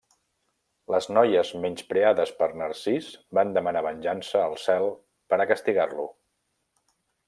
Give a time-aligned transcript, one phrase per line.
[0.93, 3.11] Les noies menyspreades per Narcís
[3.41, 4.93] van demanar venjança al cel
[5.33, 6.13] per a castigar-lo.